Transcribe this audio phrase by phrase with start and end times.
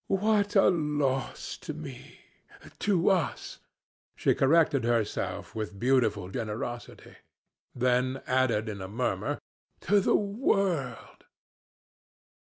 [0.07, 2.21] "'What a loss to me
[2.79, 3.59] to us!'
[4.15, 7.17] she corrected herself with beautiful generosity;
[7.75, 9.37] then added in a murmur,
[9.81, 11.25] 'To the world.'